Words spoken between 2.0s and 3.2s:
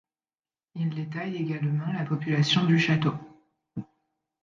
population du château.